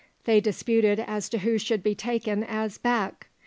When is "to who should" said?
1.29-1.83